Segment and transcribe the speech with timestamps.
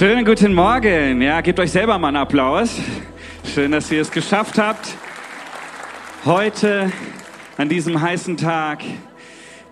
[0.00, 1.20] Schönen guten Morgen.
[1.20, 2.80] Ja, gebt euch selber mal einen Applaus.
[3.52, 4.96] Schön, dass ihr es geschafft habt,
[6.24, 6.90] heute
[7.58, 8.82] an diesem heißen Tag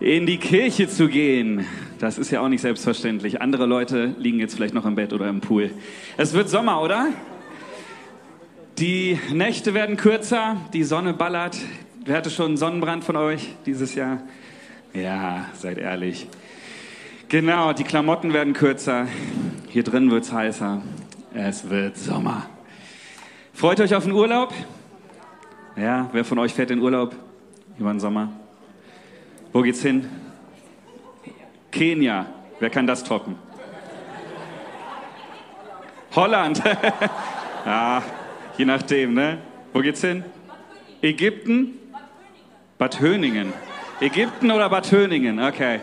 [0.00, 1.64] in die Kirche zu gehen.
[1.98, 3.40] Das ist ja auch nicht selbstverständlich.
[3.40, 5.70] Andere Leute liegen jetzt vielleicht noch im Bett oder im Pool.
[6.18, 7.06] Es wird Sommer, oder?
[8.76, 11.56] Die Nächte werden kürzer, die Sonne ballert.
[12.04, 14.20] Wer hatte schon einen Sonnenbrand von euch dieses Jahr?
[14.92, 16.26] Ja, seid ehrlich.
[17.28, 19.06] Genau, die Klamotten werden kürzer.
[19.68, 20.80] Hier drin wird es heißer.
[21.34, 22.46] Es wird Sommer.
[23.52, 24.54] Freut euch auf den Urlaub?
[25.76, 27.14] Ja, wer von euch fährt in Urlaub
[27.78, 28.32] über den Sommer?
[29.52, 30.08] Wo geht's hin?
[31.70, 32.24] Kenia.
[32.60, 33.36] Wer kann das toppen?
[36.16, 36.62] Holland.
[37.66, 38.02] ja,
[38.56, 39.36] je nachdem, ne?
[39.74, 40.24] Wo geht's hin?
[41.02, 41.74] Ägypten?
[42.78, 43.52] Bad Höningen.
[44.00, 45.38] Ägypten oder Bad Höningen?
[45.40, 45.80] Okay.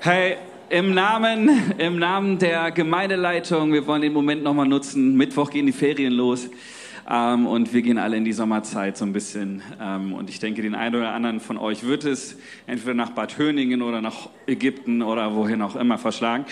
[0.00, 0.36] Hey,
[0.70, 5.16] im Namen, im Namen der Gemeindeleitung, wir wollen den Moment nochmal nutzen.
[5.16, 6.48] Mittwoch gehen die Ferien los.
[7.10, 9.60] Ähm, und wir gehen alle in die Sommerzeit so ein bisschen.
[9.80, 12.36] Ähm, und ich denke, den einen oder anderen von euch wird es
[12.68, 16.44] entweder nach Bad Höningen oder nach Ägypten oder wohin auch immer verschlagen.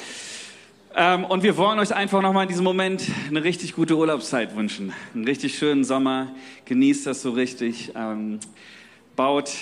[0.96, 4.92] Ähm, und wir wollen euch einfach nochmal in diesem Moment eine richtig gute Urlaubszeit wünschen.
[5.14, 6.34] Einen richtig schönen Sommer.
[6.64, 7.92] Genießt das so richtig.
[7.94, 8.40] Ähm,
[9.14, 9.52] baut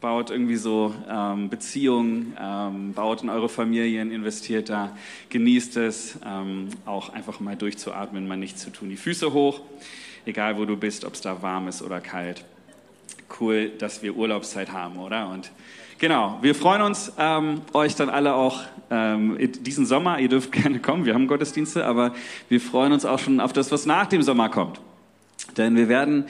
[0.00, 4.96] baut irgendwie so ähm, Beziehungen, ähm, baut in eure Familien, investiert da,
[5.28, 8.90] genießt es, ähm, auch einfach mal durchzuatmen, mal nichts zu tun.
[8.90, 9.60] Die Füße hoch,
[10.24, 12.44] egal wo du bist, ob es da warm ist oder kalt.
[13.40, 15.28] Cool, dass wir Urlaubszeit haben, oder?
[15.28, 15.50] Und
[15.98, 20.78] genau, wir freuen uns, ähm, euch dann alle auch ähm, diesen Sommer, ihr dürft gerne
[20.78, 22.14] kommen, wir haben Gottesdienste, aber
[22.48, 24.80] wir freuen uns auch schon auf das, was nach dem Sommer kommt.
[25.56, 26.26] Denn wir werden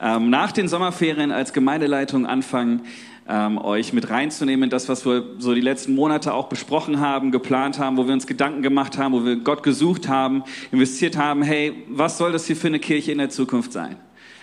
[0.00, 2.82] ähm, nach den Sommerferien als Gemeindeleitung anfangen,
[3.28, 7.30] ähm, euch mit reinzunehmen in das, was wir so die letzten Monate auch besprochen haben,
[7.30, 11.42] geplant haben, wo wir uns Gedanken gemacht haben, wo wir Gott gesucht haben, investiert haben,
[11.42, 13.96] hey, was soll das hier für eine Kirche in der Zukunft sein?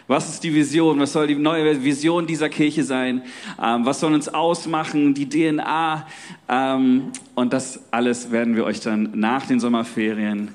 [0.07, 0.99] Was ist die Vision?
[0.99, 3.21] Was soll die neue Vision dieser Kirche sein?
[3.63, 5.13] Ähm, was soll uns ausmachen?
[5.13, 6.07] Die DNA?
[6.47, 10.49] Ähm, und das alles werden wir euch dann nach den Sommerferien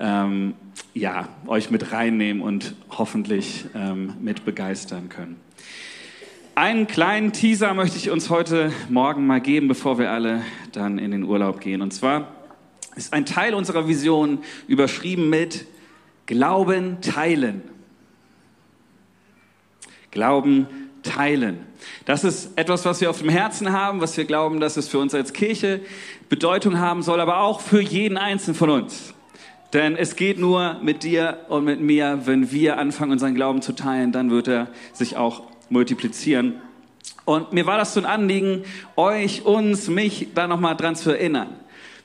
[0.00, 0.54] ähm,
[0.94, 5.36] ja, euch mit reinnehmen und hoffentlich ähm, mit begeistern können.
[6.58, 10.40] Einen kleinen Teaser möchte ich uns heute Morgen mal geben, bevor wir alle
[10.72, 11.82] dann in den Urlaub gehen.
[11.82, 12.28] Und zwar
[12.94, 15.66] ist ein Teil unserer Vision überschrieben mit
[16.24, 17.60] Glauben teilen.
[20.10, 20.66] Glauben
[21.02, 21.58] teilen.
[22.06, 24.98] Das ist etwas, was wir auf dem Herzen haben, was wir glauben, dass es für
[24.98, 25.82] uns als Kirche
[26.30, 29.12] Bedeutung haben soll, aber auch für jeden Einzelnen von uns.
[29.74, 33.74] Denn es geht nur mit dir und mit mir, wenn wir anfangen, unseren Glauben zu
[33.74, 36.60] teilen, dann wird er sich auch multiplizieren.
[37.24, 41.48] Und mir war das so ein Anliegen, euch, uns, mich da nochmal dran zu erinnern.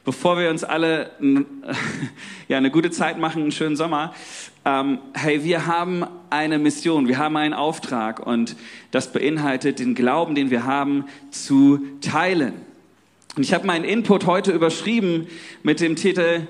[0.03, 1.11] Bevor wir uns alle
[2.47, 4.16] ja, eine gute Zeit machen, einen schönen Sommer.
[4.66, 8.55] Ähm, hey, wir haben eine Mission, wir haben einen Auftrag und
[8.89, 12.53] das beinhaltet den Glauben, den wir haben, zu teilen.
[13.35, 15.27] Und ich habe meinen Input heute überschrieben
[15.61, 16.47] mit dem Titel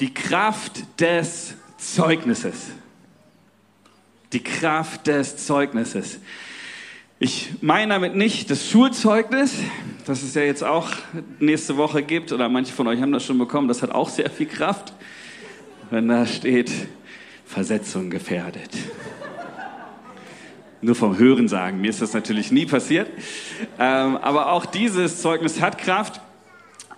[0.00, 2.70] Die Kraft des Zeugnisses.
[4.32, 6.20] Die Kraft des Zeugnisses.
[7.24, 9.54] Ich meine damit nicht das Schulzeugnis,
[10.04, 10.90] das es ja jetzt auch
[11.38, 14.28] nächste Woche gibt, oder manche von euch haben das schon bekommen, das hat auch sehr
[14.28, 14.92] viel Kraft,
[15.88, 16.70] wenn da steht,
[17.46, 18.68] Versetzung gefährdet.
[20.82, 23.08] Nur vom Hören sagen, mir ist das natürlich nie passiert.
[23.78, 26.20] Ähm, aber auch dieses Zeugnis hat Kraft.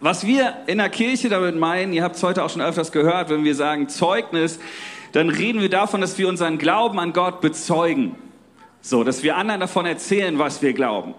[0.00, 3.30] Was wir in der Kirche damit meinen, ihr habt es heute auch schon öfters gehört,
[3.30, 4.58] wenn wir sagen Zeugnis,
[5.12, 8.16] dann reden wir davon, dass wir unseren Glauben an Gott bezeugen.
[8.88, 11.14] So, dass wir anderen davon erzählen, was wir glauben,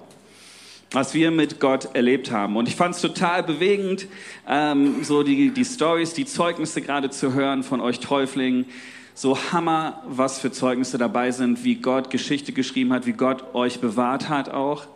[0.91, 2.55] was wir mit Gott erlebt haben.
[2.55, 4.07] Und ich fand es total bewegend,
[4.47, 8.67] ähm, so die, die Stories, die Zeugnisse gerade zu hören von euch Täuflingen.
[9.15, 13.81] So Hammer, was für Zeugnisse dabei sind, wie Gott Geschichte geschrieben hat, wie Gott euch
[13.81, 14.87] bewahrt hat auch.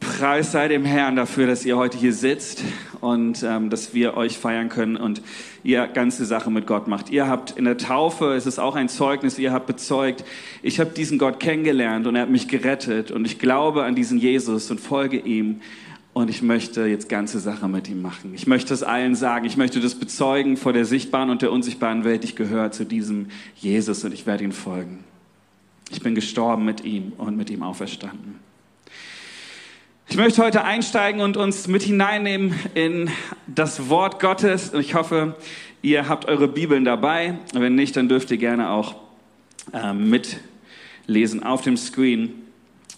[0.00, 2.64] Preis sei dem Herrn dafür, dass ihr heute hier sitzt
[3.00, 5.22] und ähm, dass wir euch feiern können und
[5.62, 7.10] ihr ganze Sache mit Gott macht.
[7.10, 10.24] Ihr habt in der Taufe, es ist auch ein Zeugnis, ihr habt bezeugt,
[10.62, 14.18] ich habe diesen Gott kennengelernt und er hat mich gerettet und ich glaube an diesen
[14.18, 15.60] Jesus und folge ihm
[16.12, 18.32] und ich möchte jetzt ganze Sache mit ihm machen.
[18.34, 22.04] Ich möchte es allen sagen, ich möchte das bezeugen vor der sichtbaren und der unsichtbaren
[22.04, 22.24] Welt.
[22.24, 25.04] Ich gehöre zu diesem Jesus und ich werde ihm folgen.
[25.90, 28.49] Ich bin gestorben mit ihm und mit ihm auferstanden.
[30.10, 33.10] Ich möchte heute einsteigen und uns mit hineinnehmen in
[33.46, 34.74] das Wort Gottes.
[34.74, 35.36] Ich hoffe,
[35.82, 37.38] ihr habt eure Bibeln dabei.
[37.52, 38.96] Wenn nicht, dann dürft ihr gerne auch
[39.72, 42.42] äh, mitlesen auf dem Screen.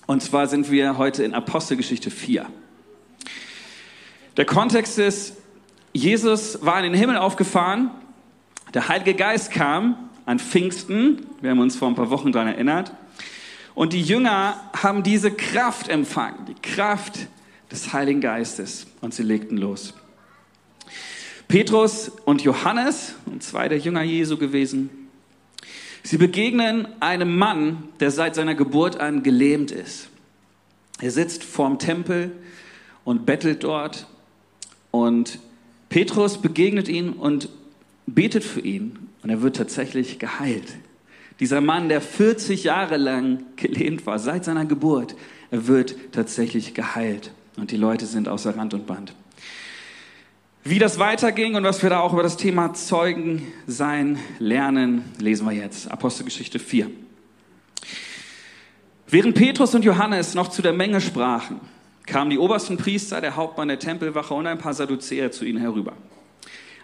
[0.07, 2.47] Und zwar sind wir heute in Apostelgeschichte 4.
[4.39, 5.37] Der Kontext ist,
[5.93, 7.91] Jesus war in den Himmel aufgefahren
[8.73, 12.93] Der Heilige Geist kam an Pfingsten, wir haben uns vor ein paar Wochen daran erinnert,
[13.75, 17.29] und die Jünger haben diese Kraft empfangen, die Kraft
[17.71, 19.95] des Heiligen Geistes, und sie legten los.
[21.49, 24.91] Petrus und Johannes, und zwei der Jünger Jesu gewesen,
[26.03, 30.09] sie begegnen einem Mann, der seit seiner Geburt an gelähmt ist.
[31.01, 32.33] Er sitzt vorm Tempel
[33.05, 34.07] und bettelt dort
[34.91, 35.41] und
[35.89, 37.49] Petrus begegnet ihn und
[38.07, 40.75] betet für ihn und er wird tatsächlich geheilt.
[41.43, 45.17] Dieser Mann, der 40 Jahre lang gelähmt war, seit seiner Geburt,
[45.51, 47.33] er wird tatsächlich geheilt.
[47.57, 49.13] Und die Leute sind außer Rand und Band.
[50.63, 55.45] Wie das weiterging und was wir da auch über das Thema Zeugen sein lernen, lesen
[55.45, 55.91] wir jetzt.
[55.91, 56.89] Apostelgeschichte 4.
[59.09, 61.61] Während Petrus und Johannes noch zu der Menge sprachen,
[62.07, 65.95] kamen die obersten Priester, der Hauptmann der Tempelwache und ein paar Sadduzäer zu ihnen herüber.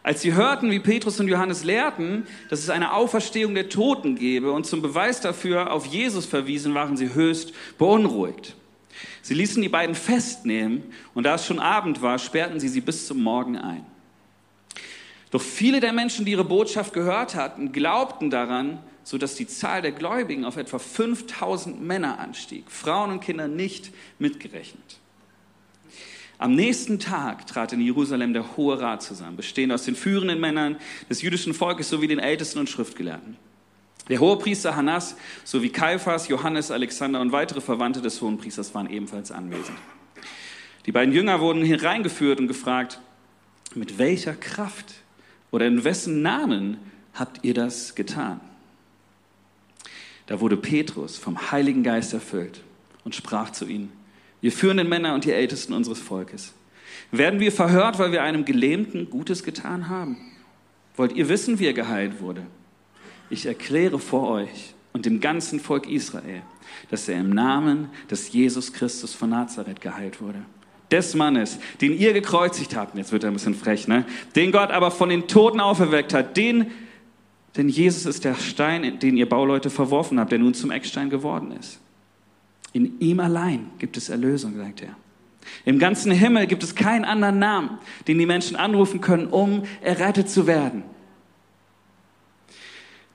[0.08, 4.52] Als sie hörten, wie Petrus und Johannes lehrten, dass es eine Auferstehung der Toten gebe
[4.52, 8.56] und zum Beweis dafür auf Jesus verwiesen, waren sie höchst beunruhigt.
[9.20, 10.82] Sie ließen die beiden festnehmen
[11.12, 13.84] und da es schon Abend war, sperrten sie sie bis zum Morgen ein.
[15.30, 19.92] Doch viele der Menschen, die ihre Botschaft gehört hatten, glaubten daran, sodass die Zahl der
[19.92, 25.00] Gläubigen auf etwa 5000 Männer anstieg, Frauen und Kinder nicht mitgerechnet.
[26.38, 30.76] Am nächsten Tag trat in Jerusalem der Hohe Rat zusammen, bestehend aus den führenden Männern
[31.10, 33.36] des jüdischen Volkes sowie den Ältesten und Schriftgelehrten.
[34.08, 39.76] Der Hohepriester Hannas sowie Kaiphas, Johannes, Alexander und weitere Verwandte des Hohenpriesters waren ebenfalls anwesend.
[40.86, 43.00] Die beiden Jünger wurden hereingeführt und gefragt,
[43.74, 44.94] mit welcher Kraft
[45.50, 46.78] oder in wessen Namen
[47.14, 48.40] habt ihr das getan?
[50.26, 52.62] Da wurde Petrus vom Heiligen Geist erfüllt
[53.04, 53.92] und sprach zu ihnen,
[54.40, 56.54] ihr führenden Männer und ihr Ältesten unseres Volkes.
[57.10, 60.16] Werden wir verhört, weil wir einem Gelähmten Gutes getan haben?
[60.96, 62.42] Wollt ihr wissen, wie er geheilt wurde?
[63.30, 66.42] Ich erkläre vor euch und dem ganzen Volk Israel,
[66.90, 70.42] dass er im Namen des Jesus Christus von Nazareth geheilt wurde.
[70.90, 74.06] Des Mannes, den ihr gekreuzigt habt, jetzt wird er ein bisschen frech, ne?
[74.34, 76.70] Den Gott aber von den Toten auferweckt hat, den,
[77.56, 81.52] denn Jesus ist der Stein, den ihr Bauleute verworfen habt, der nun zum Eckstein geworden
[81.52, 81.78] ist.
[82.72, 84.94] In ihm allein gibt es Erlösung, sagt er.
[85.64, 90.28] Im ganzen Himmel gibt es keinen anderen Namen, den die Menschen anrufen können, um errettet
[90.28, 90.82] zu werden.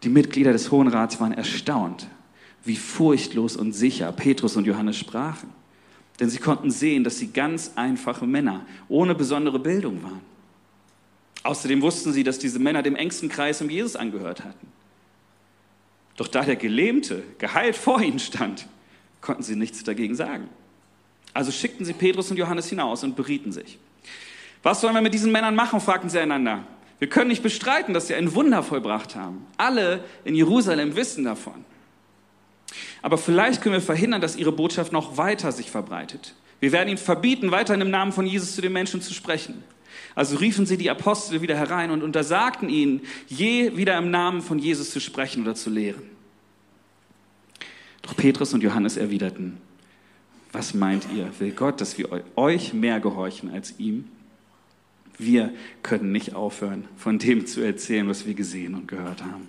[0.04, 2.08] Die Mitglieder des Hohen Rats waren erstaunt,
[2.66, 5.50] wie furchtlos und sicher Petrus und Johannes sprachen.
[6.20, 10.22] Denn sie konnten sehen, dass sie ganz einfache Männer ohne besondere Bildung waren.
[11.44, 14.68] Außerdem wussten sie, dass diese Männer dem engsten Kreis um Jesus angehört hatten.
[16.16, 18.68] Doch da der Gelähmte geheilt vor ihnen stand,
[19.24, 20.50] konnten sie nichts dagegen sagen.
[21.34, 23.80] Also schickten sie Petrus und Johannes hinaus und berieten sich.
[24.62, 25.82] Was sollen wir mit diesen Männern machen?
[25.82, 26.68] fragten sie einander.
[27.00, 29.46] Wir können nicht bestreiten, dass sie ein Wunder vollbracht haben.
[29.58, 31.66] Alle in Jerusalem wissen davon.
[33.02, 36.36] Aber vielleicht können wir verhindern, dass ihre Botschaft noch weiter sich verbreitet.
[36.60, 39.64] Wir werden ihnen verbieten, weiter im Namen von Jesus zu den Menschen zu sprechen.
[40.16, 44.60] Also riefen sie die Apostel wieder herein und untersagten ihnen, je wieder im Namen von
[44.60, 46.13] Jesus zu sprechen oder zu lehren.
[48.04, 49.58] Doch Petrus und Johannes erwiderten,
[50.52, 51.32] was meint ihr?
[51.40, 54.06] Will Gott, dass wir euch mehr gehorchen als ihm?
[55.18, 55.52] Wir
[55.82, 59.48] können nicht aufhören, von dem zu erzählen, was wir gesehen und gehört haben.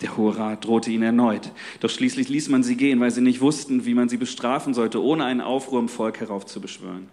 [0.00, 1.50] Der Hohe Rat drohte ihnen erneut.
[1.80, 5.02] Doch schließlich ließ man sie gehen, weil sie nicht wussten, wie man sie bestrafen sollte,
[5.02, 7.08] ohne einen Aufruhr im Volk heraufzubeschwören.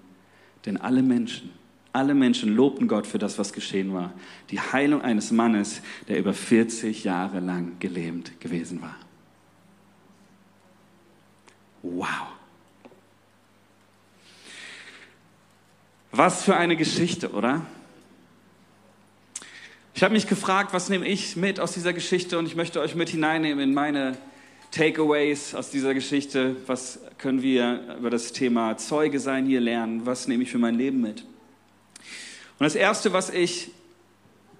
[0.66, 1.52] Denn alle Menschen,
[1.94, 4.14] alle Menschen lobten Gott für das, was geschehen war.
[4.50, 8.96] Die Heilung eines Mannes, der über 40 Jahre lang gelähmt gewesen war.
[11.84, 12.08] Wow.
[16.12, 17.66] Was für eine Geschichte, oder?
[19.94, 22.96] Ich habe mich gefragt, was nehme ich mit aus dieser Geschichte und ich möchte euch
[22.96, 24.18] mit hineinnehmen in meine
[24.72, 26.56] Takeaways aus dieser Geschichte.
[26.66, 30.06] Was können wir über das Thema Zeuge sein hier lernen?
[30.06, 31.22] Was nehme ich für mein Leben mit?
[31.22, 33.72] Und das Erste, was ich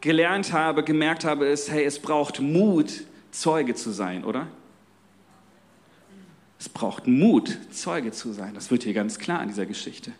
[0.02, 4.48] gelernt habe, gemerkt habe, ist, hey, es braucht Mut, Zeuge zu sein, oder?
[6.62, 8.54] Es braucht Mut, Zeuge zu sein.
[8.54, 10.12] Das wird hier ganz klar in dieser Geschichte.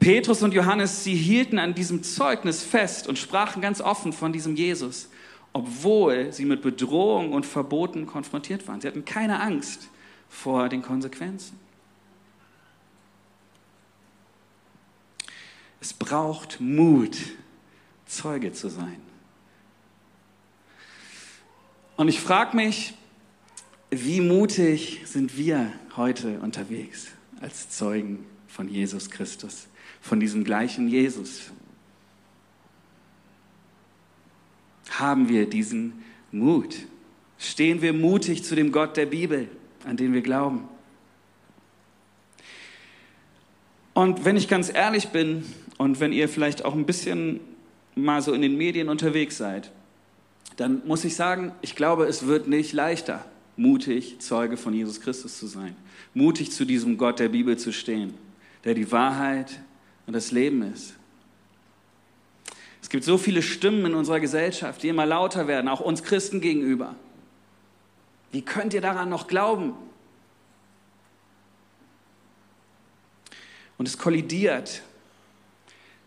[0.00, 4.56] Petrus und Johannes, sie hielten an diesem Zeugnis fest und sprachen ganz offen von diesem
[4.56, 5.08] Jesus,
[5.52, 8.80] obwohl sie mit Bedrohung und Verboten konfrontiert waren.
[8.80, 9.90] Sie hatten keine Angst
[10.28, 11.56] vor den Konsequenzen.
[15.80, 17.16] Es braucht Mut,
[18.06, 19.00] Zeuge zu sein.
[21.96, 22.94] Und ich frage mich,
[23.92, 27.08] wie mutig sind wir heute unterwegs
[27.40, 29.68] als Zeugen von Jesus Christus?
[30.02, 31.50] von diesem gleichen Jesus.
[34.90, 36.76] haben wir diesen Mut?
[37.38, 39.48] Stehen wir mutig zu dem Gott der Bibel,
[39.86, 40.68] an den wir glauben?
[43.94, 45.46] Und wenn ich ganz ehrlich bin
[45.78, 47.40] und wenn ihr vielleicht auch ein bisschen
[47.94, 49.70] mal so in den Medien unterwegs seid,
[50.56, 53.24] dann muss ich sagen, ich glaube, es wird nicht leichter,
[53.56, 55.76] mutig Zeuge von Jesus Christus zu sein,
[56.14, 58.14] mutig zu diesem Gott der Bibel zu stehen,
[58.64, 59.60] der die Wahrheit
[60.06, 60.94] und das Leben ist.
[62.80, 66.40] Es gibt so viele Stimmen in unserer Gesellschaft, die immer lauter werden, auch uns Christen
[66.40, 66.96] gegenüber.
[68.32, 69.74] Wie könnt ihr daran noch glauben?
[73.78, 74.82] Und es kollidiert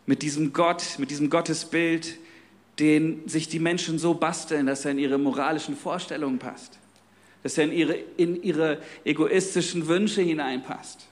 [0.05, 2.17] mit diesem Gott, mit diesem Gottesbild,
[2.79, 6.77] den sich die Menschen so basteln, dass er in ihre moralischen Vorstellungen passt,
[7.45, 11.05] dass er in ihre, in ihre egoistischen Wünsche hineinpasst.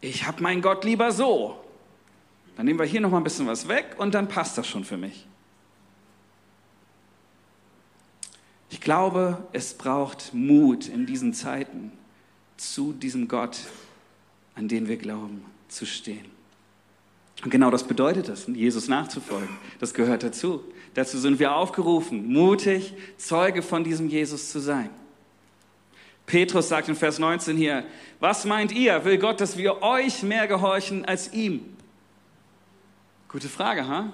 [0.00, 1.58] Ich habe meinen Gott lieber so.
[2.56, 4.84] Dann nehmen wir hier noch mal ein bisschen was weg und dann passt das schon
[4.84, 5.26] für mich.
[8.70, 11.90] Ich glaube, es braucht Mut in diesen Zeiten,
[12.56, 13.58] zu diesem Gott,
[14.54, 16.33] an den wir glauben, zu stehen.
[17.44, 19.50] Und genau das bedeutet es, Jesus nachzufolgen.
[19.78, 20.64] Das gehört dazu.
[20.94, 24.88] Dazu sind wir aufgerufen, mutig Zeuge von diesem Jesus zu sein.
[26.24, 27.84] Petrus sagt in Vers 19 hier,
[28.18, 29.04] was meint ihr?
[29.04, 31.76] Will Gott, dass wir euch mehr gehorchen als ihm?
[33.28, 34.10] Gute Frage, ha?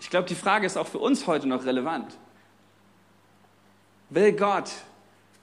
[0.00, 2.16] Ich glaube, die Frage ist auch für uns heute noch relevant.
[4.10, 4.72] Will Gott,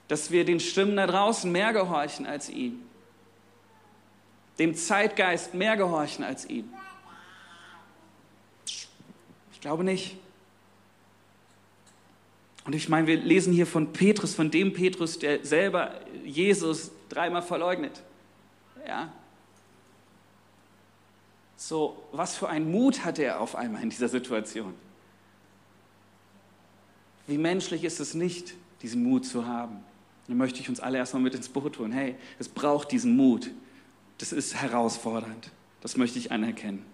[0.08, 2.82] dass wir den Stimmen da draußen mehr gehorchen als ihm.
[4.60, 6.68] Dem Zeitgeist mehr gehorchen als ihm.
[9.52, 10.16] Ich glaube nicht.
[12.66, 17.40] Und ich meine, wir lesen hier von Petrus, von dem Petrus, der selber Jesus dreimal
[17.40, 18.02] verleugnet.
[18.86, 19.10] Ja.
[21.56, 24.74] So, was für einen Mut hat er auf einmal in dieser Situation?
[27.26, 29.76] Wie menschlich ist es nicht, diesen Mut zu haben?
[30.28, 31.92] Dann möchte ich uns alle erstmal mit ins Boot holen.
[31.92, 33.50] Hey, es braucht diesen Mut.
[34.20, 35.50] Das ist herausfordernd.
[35.80, 36.84] Das möchte ich anerkennen.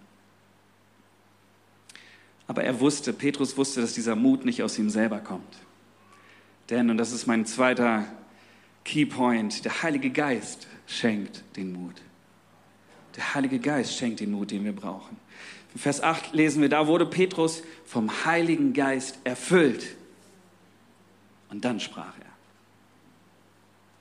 [2.47, 5.57] Aber er wusste, Petrus wusste, dass dieser Mut nicht aus ihm selber kommt.
[6.69, 8.05] Denn, und das ist mein zweiter
[8.85, 11.95] Keypoint, der Heilige Geist schenkt den Mut.
[13.17, 15.17] Der Heilige Geist schenkt den Mut, den wir brauchen.
[15.73, 19.97] In Vers 8 lesen wir, da wurde Petrus vom Heiligen Geist erfüllt.
[21.49, 22.26] Und dann sprach er.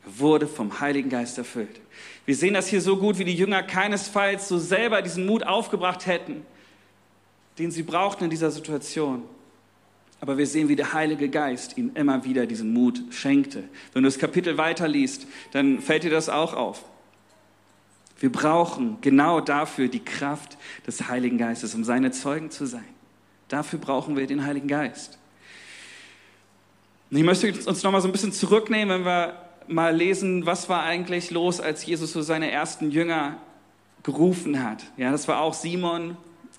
[0.07, 1.81] Wurde vom Heiligen Geist erfüllt.
[2.25, 6.07] Wir sehen das hier so gut, wie die Jünger keinesfalls so selber diesen Mut aufgebracht
[6.07, 6.47] hätten,
[7.59, 9.25] den sie brauchten in dieser Situation.
[10.21, 13.65] Aber wir sehen, wie der Heilige Geist ihnen immer wieder diesen Mut schenkte.
[13.93, 16.85] Wenn du das Kapitel weiterliest, dann fällt dir das auch auf.
[18.19, 22.85] Wir brauchen genau dafür die Kraft des Heiligen Geistes, um seine Zeugen zu sein.
[23.49, 25.19] Dafür brauchen wir den Heiligen Geist.
[27.11, 30.69] Und ich möchte uns noch mal so ein bisschen zurücknehmen, wenn wir mal lesen, was
[30.69, 33.37] war eigentlich los, als Jesus so seine ersten Jünger
[34.03, 34.85] gerufen hat.
[34.97, 36.17] Ja, das war auch Simon,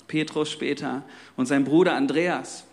[0.07, 1.03] Petrus später
[1.35, 2.65] und sein Bruder Andreas.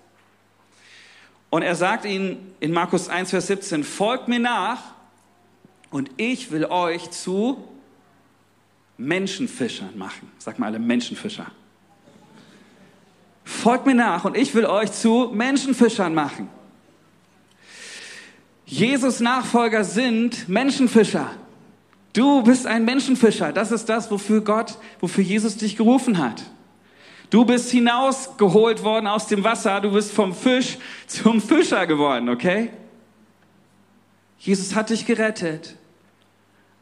[1.50, 4.82] Und er sagt ihnen in Markus 1, Vers 17, folgt mir nach
[5.90, 7.68] und ich will euch zu
[8.96, 10.30] Menschenfischern machen.
[10.38, 11.46] Sag mal alle Menschenfischer.
[13.44, 16.48] Folgt mir nach und ich will euch zu Menschenfischern machen.
[18.66, 21.30] Jesus Nachfolger sind Menschenfischer.
[22.12, 23.52] Du bist ein Menschenfischer.
[23.52, 26.44] Das ist das, wofür Gott, wofür Jesus dich gerufen hat.
[27.30, 29.80] Du bist hinausgeholt worden aus dem Wasser.
[29.80, 32.70] Du bist vom Fisch zum Fischer geworden, okay?
[34.38, 35.76] Jesus hat dich gerettet.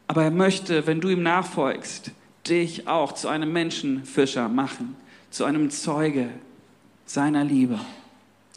[0.07, 2.11] Aber er möchte, wenn du ihm nachfolgst,
[2.47, 4.95] dich auch zu einem Menschenfischer machen,
[5.31, 6.29] zu einem Zeuge
[7.05, 7.79] seiner Liebe.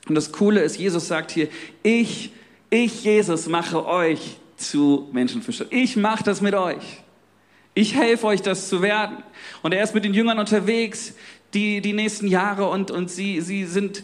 [0.09, 1.49] Und das Coole ist, Jesus sagt hier,
[1.83, 2.33] ich
[2.70, 5.68] ich, Jesus, mache euch zu Menschenfischern.
[5.70, 7.02] Ich mache das mit euch.
[7.75, 9.18] Ich helfe euch, das zu werden.
[9.62, 11.14] Und er ist mit den Jüngern unterwegs,
[11.54, 14.02] die, die nächsten Jahre und, und sie, sie sind,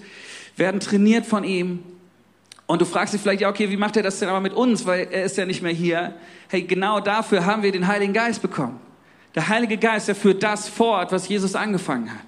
[0.56, 1.82] werden trainiert von ihm.
[2.66, 4.86] Und du fragst dich vielleicht, ja, okay, wie macht er das denn aber mit uns?
[4.86, 6.14] Weil er ist ja nicht mehr hier.
[6.48, 8.80] Hey, genau dafür haben wir den Heiligen Geist bekommen.
[9.34, 12.26] Der Heilige Geist, der führt das fort, was Jesus angefangen hat.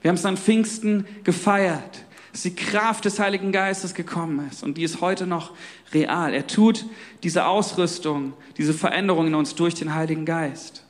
[0.00, 4.76] Wir haben es an Pfingsten gefeiert dass die Kraft des Heiligen Geistes gekommen ist und
[4.76, 5.52] die ist heute noch
[5.92, 6.34] real.
[6.34, 6.84] Er tut
[7.22, 10.84] diese Ausrüstung, diese Veränderung in uns durch den Heiligen Geist.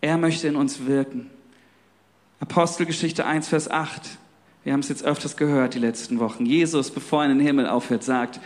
[0.00, 1.30] Er möchte in uns wirken.
[2.40, 4.18] Apostelgeschichte 1, Vers 8.
[4.64, 6.44] Wir haben es jetzt öfters gehört die letzten Wochen.
[6.44, 8.40] Jesus, bevor er in den Himmel aufhört, sagt,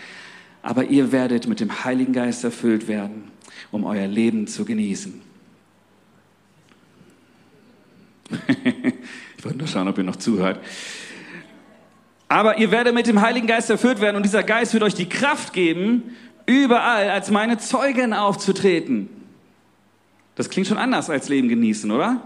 [0.62, 3.30] aber ihr werdet mit dem Heiligen Geist erfüllt werden,
[3.70, 5.22] um euer Leben zu genießen.
[9.36, 10.60] ich wollte nur schauen, ob ihr noch zuhört.
[12.30, 15.08] Aber ihr werdet mit dem Heiligen Geist erfüllt werden und dieser Geist wird euch die
[15.08, 16.14] Kraft geben,
[16.46, 19.08] überall als meine Zeugen aufzutreten.
[20.36, 22.20] Das klingt schon anders als Leben genießen, oder?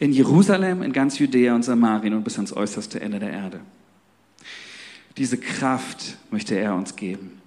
[0.00, 3.60] In Jerusalem, in ganz Judäa und Samarien und bis ans äußerste Ende der Erde.
[5.16, 7.37] Diese Kraft möchte er uns geben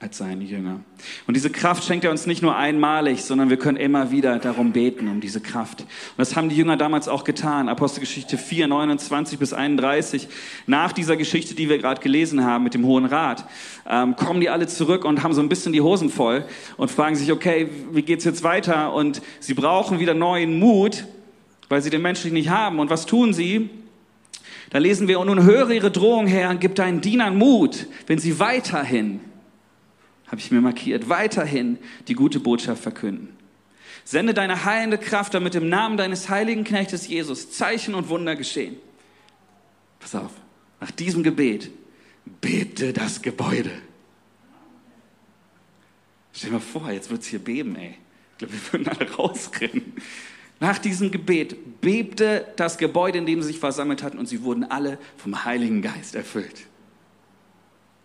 [0.00, 0.80] als seine Jünger.
[1.26, 4.72] Und diese Kraft schenkt er uns nicht nur einmalig, sondern wir können immer wieder darum
[4.72, 5.82] beten, um diese Kraft.
[5.82, 7.68] Und das haben die Jünger damals auch getan.
[7.68, 10.28] Apostelgeschichte 4, 29 bis 31.
[10.66, 13.44] Nach dieser Geschichte, die wir gerade gelesen haben mit dem Hohen Rat,
[13.86, 16.46] ähm, kommen die alle zurück und haben so ein bisschen die Hosen voll
[16.78, 18.94] und fragen sich, okay, wie geht's jetzt weiter?
[18.94, 21.04] Und sie brauchen wieder neuen Mut,
[21.68, 22.78] weil sie den menschlich nicht haben.
[22.78, 23.68] Und was tun sie?
[24.70, 28.18] Da lesen wir, und nun höre ihre Drohung, Herr, und gib deinen Dienern Mut, wenn
[28.18, 29.20] sie weiterhin
[30.30, 33.36] habe ich mir markiert, weiterhin die gute Botschaft verkünden.
[34.04, 38.76] Sende deine heilende Kraft, damit im Namen deines heiligen Knechtes Jesus Zeichen und Wunder geschehen.
[39.98, 40.30] Pass auf,
[40.80, 41.70] nach diesem Gebet
[42.40, 43.72] bebte das Gebäude.
[46.32, 47.96] Stell dir mal vor, jetzt wird es hier beben, ey.
[48.32, 49.94] Ich glaube, wir würden alle rausrennen.
[50.60, 54.64] Nach diesem Gebet bebte das Gebäude, in dem sie sich versammelt hatten, und sie wurden
[54.64, 56.66] alle vom Heiligen Geist erfüllt.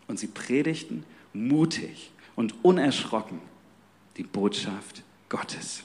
[0.07, 1.03] Und sie predigten
[1.33, 3.39] mutig und unerschrocken
[4.17, 5.83] die Botschaft Gottes.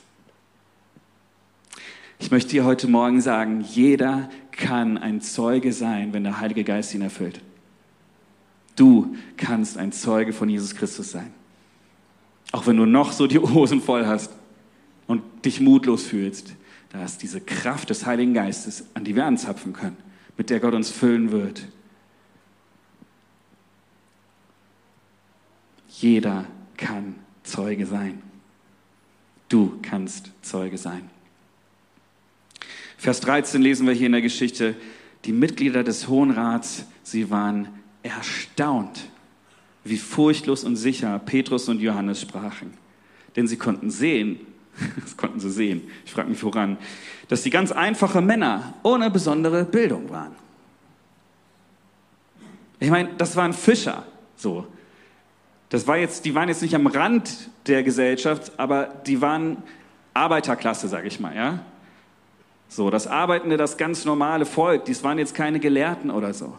[2.19, 6.95] Ich möchte dir heute Morgen sagen, jeder kann ein Zeuge sein, wenn der Heilige Geist
[6.95, 7.41] ihn erfüllt.
[8.77, 11.33] Du kannst ein Zeuge von Jesus Christus sein.
[12.53, 14.33] Auch wenn du noch so die Hosen voll hast
[15.07, 16.55] und dich mutlos fühlst,
[16.91, 19.97] da ist diese Kraft des Heiligen Geistes, an die wir anzapfen können,
[20.37, 21.67] mit der Gott uns füllen wird.
[26.01, 26.47] Jeder
[26.79, 28.23] kann Zeuge sein.
[29.51, 31.11] Du kannst Zeuge sein.
[32.97, 34.75] Vers 13 lesen wir hier in der Geschichte,
[35.27, 37.69] die Mitglieder des Hohen Rats, sie waren
[38.03, 39.11] erstaunt,
[39.85, 42.73] wie furchtlos und sicher Petrus und Johannes sprachen.
[43.37, 44.41] Denn sie konnten sehen,
[45.01, 46.79] das konnten sie sehen, ich frage mich woran,
[47.29, 50.35] dass sie ganz einfache Männer ohne besondere Bildung waren.
[52.79, 54.67] Ich meine, das waren Fischer, so.
[55.71, 59.63] Das war jetzt, die waren jetzt nicht am Rand der Gesellschaft, aber die waren
[60.13, 61.65] Arbeiterklasse, sage ich mal, ja.
[62.69, 66.57] So, das arbeitende, das ganz normale Volk, dies waren jetzt keine Gelehrten oder so.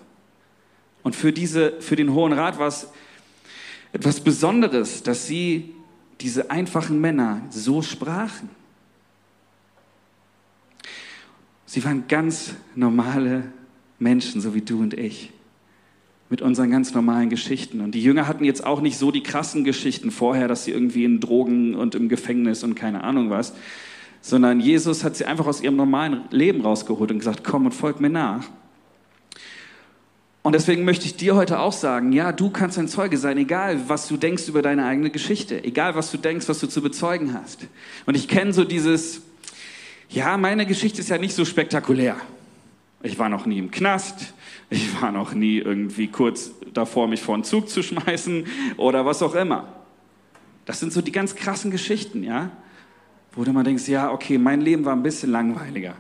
[1.04, 2.89] Und für diese, für den Hohen Rat war es
[3.91, 5.76] etwas Besonderes, dass sie,
[6.21, 8.50] diese einfachen Männer, so sprachen.
[11.65, 13.52] Sie waren ganz normale
[14.00, 15.34] Menschen, so wie du und ich
[16.32, 17.82] mit unseren ganz normalen Geschichten.
[17.82, 21.04] Und die Jünger hatten jetzt auch nicht so die krassen Geschichten vorher, dass sie irgendwie
[21.04, 23.54] in Drogen und im Gefängnis und keine Ahnung was,
[24.22, 28.00] sondern Jesus hat sie einfach aus ihrem normalen Leben rausgeholt und gesagt, komm und folg
[28.00, 28.46] mir nach.
[30.41, 33.89] Und deswegen möchte ich dir heute auch sagen, ja, du kannst ein Zeuge sein, egal
[33.89, 37.34] was du denkst über deine eigene Geschichte, egal was du denkst, was du zu bezeugen
[37.34, 37.67] hast.
[38.06, 39.22] Und ich kenne so dieses,
[40.10, 42.15] ja, meine Geschichte ist ja nicht so spektakulär.
[43.04, 44.34] Ich war noch nie im Knast,
[44.70, 48.46] ich war noch nie irgendwie kurz davor, mich vor einen Zug zu schmeißen
[48.78, 49.68] oder was auch immer.
[50.66, 52.52] Das sind so die ganz krassen Geschichten, ja?
[53.34, 55.96] Wo du mal denkst, ja, okay, mein Leben war ein bisschen langweiliger.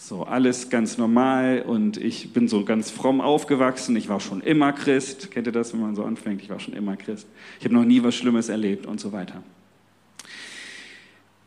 [0.00, 3.96] So, alles ganz normal und ich bin so ganz fromm aufgewachsen.
[3.96, 5.32] Ich war schon immer Christ.
[5.32, 6.40] Kennt ihr das, wenn man so anfängt?
[6.40, 7.26] Ich war schon immer Christ.
[7.58, 9.42] Ich habe noch nie was Schlimmes erlebt und so weiter.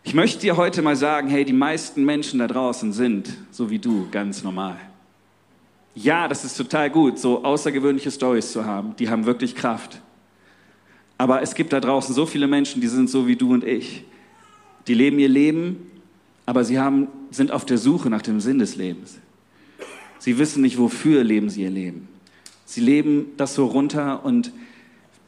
[0.04, 3.80] Ich möchte dir heute mal sagen, hey, die meisten Menschen da draußen sind, so wie
[3.80, 4.78] du, ganz normal.
[5.94, 8.96] Ja, das ist total gut, so außergewöhnliche Stories zu haben.
[8.98, 10.02] Die haben wirklich Kraft.
[11.18, 14.04] Aber es gibt da draußen so viele Menschen, die sind so wie du und ich.
[14.88, 15.92] Die leben ihr Leben,
[16.48, 19.20] aber sie haben, sind auf der Suche nach dem Sinn des Lebens.
[20.18, 22.08] Sie wissen nicht, wofür leben sie ihr Leben.
[22.66, 24.52] Sie leben das so runter und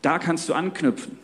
[0.01, 1.19] da kannst du anknüpfen.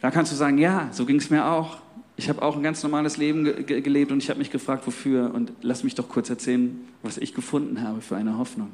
[0.00, 1.81] Da kannst du sagen, ja, so ging es mir auch.
[2.16, 5.32] Ich habe auch ein ganz normales Leben ge gelebt und ich habe mich gefragt, wofür.
[5.34, 8.70] Und lass mich doch kurz erzählen, was ich gefunden habe für eine Hoffnung.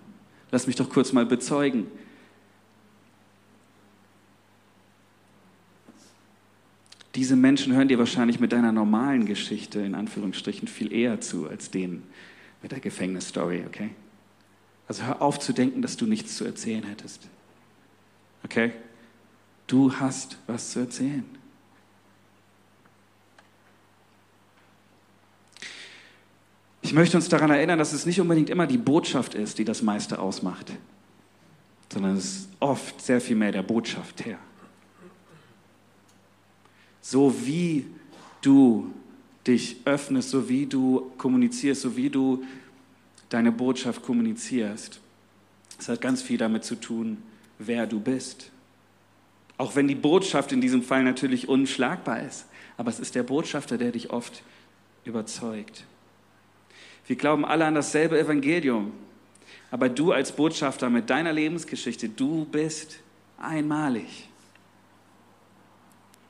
[0.50, 1.86] Lass mich doch kurz mal bezeugen.
[7.14, 11.70] Diese Menschen hören dir wahrscheinlich mit deiner normalen Geschichte in Anführungsstrichen viel eher zu als
[11.70, 12.02] denen
[12.62, 13.90] mit der Gefängnisstory, okay?
[14.86, 17.28] Also hör auf zu denken, dass du nichts zu erzählen hättest.
[18.44, 18.72] Okay?
[19.66, 21.24] Du hast was zu erzählen.
[26.82, 29.82] Ich möchte uns daran erinnern, dass es nicht unbedingt immer die Botschaft ist, die das
[29.82, 30.72] meiste ausmacht,
[31.92, 34.38] sondern es ist oft sehr viel mehr der Botschaft her.
[37.00, 37.86] So wie
[38.42, 38.92] du
[39.46, 42.44] dich öffnest, so wie du kommunizierst, so wie du
[43.28, 45.00] deine Botschaft kommunizierst.
[45.78, 47.18] Es hat ganz viel damit zu tun,
[47.58, 48.50] wer du bist.
[49.56, 53.76] Auch wenn die Botschaft in diesem Fall natürlich unschlagbar ist, aber es ist der Botschafter,
[53.76, 54.42] der dich oft
[55.04, 55.84] überzeugt.
[57.08, 58.92] Wir glauben alle an dasselbe Evangelium,
[59.70, 62.98] aber du als Botschafter mit deiner Lebensgeschichte, du bist
[63.38, 64.28] einmalig.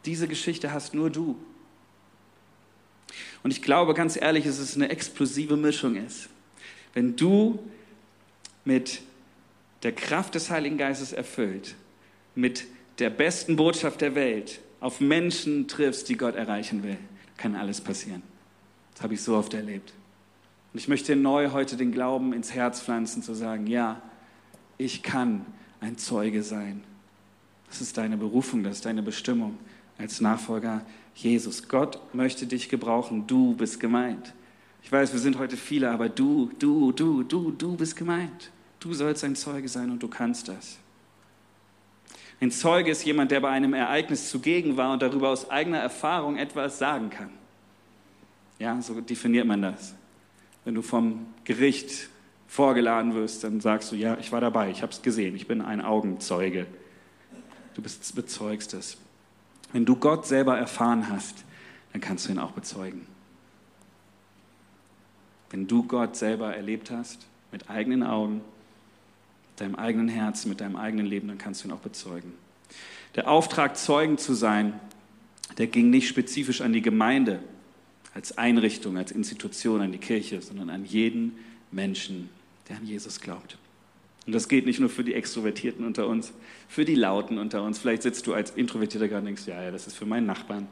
[0.04, 1.36] Diese Geschichte hast nur du.
[3.42, 6.28] Und ich glaube ganz ehrlich, dass es eine explosive Mischung ist.
[6.94, 7.58] Wenn du
[8.64, 9.02] mit
[9.82, 11.74] der Kraft des Heiligen Geistes erfüllt,
[12.36, 12.66] mit
[13.00, 16.98] der besten Botschaft der Welt auf Menschen triffst, die Gott erreichen will,
[17.36, 18.22] kann alles passieren.
[18.94, 19.92] Das habe ich so oft erlebt.
[20.72, 24.00] Und ich möchte neu heute den Glauben ins Herz pflanzen, zu sagen, ja,
[24.76, 25.46] ich kann
[25.80, 26.82] ein Zeuge sein.
[27.68, 29.58] Das ist deine Berufung, das ist deine Bestimmung
[29.98, 30.82] als Nachfolger
[31.14, 31.68] Jesus.
[31.68, 34.34] Gott möchte dich gebrauchen, du bist gemeint.
[34.82, 38.50] Ich weiß, wir sind heute viele, aber du, du, du, du, du bist gemeint.
[38.80, 40.78] Du sollst ein Zeuge sein und du kannst das.
[42.40, 46.36] Ein Zeuge ist jemand, der bei einem Ereignis zugegen war und darüber aus eigener Erfahrung
[46.36, 47.30] etwas sagen kann.
[48.60, 49.94] Ja, so definiert man das.
[50.68, 52.10] Wenn du vom Gericht
[52.46, 55.62] vorgeladen wirst, dann sagst du, ja, ich war dabei, ich habe es gesehen, ich bin
[55.62, 56.66] ein Augenzeuge.
[57.72, 58.98] Du bist, bezeugst es.
[59.72, 61.42] Wenn du Gott selber erfahren hast,
[61.92, 63.06] dann kannst du ihn auch bezeugen.
[65.48, 68.42] Wenn du Gott selber erlebt hast, mit eigenen Augen,
[69.52, 72.34] mit deinem eigenen Herzen, mit deinem eigenen Leben, dann kannst du ihn auch bezeugen.
[73.14, 74.78] Der Auftrag, Zeugen zu sein,
[75.56, 77.40] der ging nicht spezifisch an die Gemeinde
[78.14, 81.36] als Einrichtung, als Institution, an die Kirche, sondern an jeden
[81.70, 82.30] Menschen,
[82.68, 83.58] der an Jesus glaubt.
[84.26, 86.32] Und das geht nicht nur für die Extrovertierten unter uns,
[86.68, 87.78] für die Lauten unter uns.
[87.78, 90.68] Vielleicht sitzt du als Introvertierter gerade und denkst, ja, ja, das ist für meinen Nachbarn.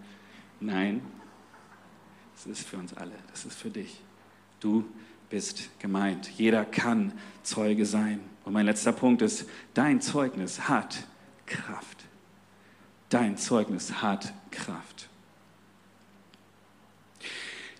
[0.61, 1.01] Nein,
[2.35, 4.01] das ist für uns alle, das ist für dich.
[4.61, 4.85] Du
[5.31, 6.31] bist gemeint.
[6.37, 8.20] Jeder kann Zeuge sein.
[8.44, 11.07] Und mein letzter Punkt ist, dein Zeugnis hat
[11.46, 12.05] Kraft.
[13.09, 15.06] Dein Zeugnis hat Kraft.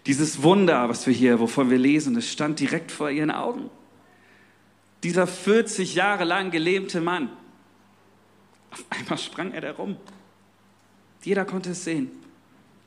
[0.07, 3.71] Dieses Wunder, was wir hier, wovon wir lesen, das stand direkt vor ihren Augen.
[5.03, 7.31] Dieser 40 Jahre lang gelähmte Mann,
[8.71, 9.97] auf einmal sprang er da rum.
[11.23, 12.11] Jeder konnte es sehen.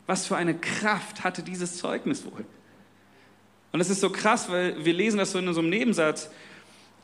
[0.07, 2.45] Was für eine Kraft hatte dieses Zeugnis wohl?
[3.73, 6.29] Und es ist so krass, weil wir lesen das so in so einem Nebensatz.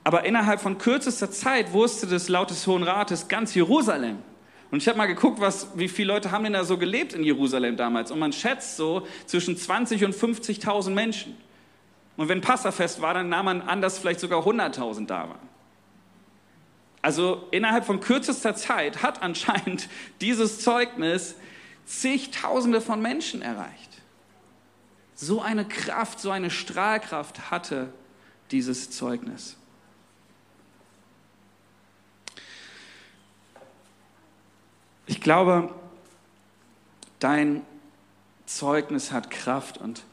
[0.04, 4.20] Aber innerhalb von kürzester Zeit wusste das laut des Hohen Rates ganz Jerusalem.
[4.72, 7.24] Und ich habe mal geguckt, was, wie viele Leute haben denn da so gelebt in
[7.24, 8.12] Jerusalem damals.
[8.12, 11.38] Und man schätzt so zwischen 20 und 50.000 Menschen.
[12.18, 15.50] Und wenn Passafest war, dann nahm man an, dass vielleicht sogar 100.000 da waren.
[17.02, 19.90] Also innerhalb von kürzester Zeit hat anscheinend
[20.22, 21.36] dieses Zeugnis
[21.86, 24.02] zigtausende von Menschen erreicht.
[25.14, 27.94] So eine Kraft, so eine Strahlkraft hatte
[28.52, 29.56] dieses Zeugnis.
[35.08, 35.74] Ich glaube,
[37.20, 37.62] dein
[38.46, 40.04] Zeugnis hat Kraft und